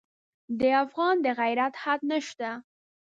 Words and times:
د 0.59 0.61
افغان 0.83 1.15
د 1.25 1.27
غیرت 1.39 1.73
حد 1.83 1.99
نه 2.11 2.19
شته. 2.27 2.51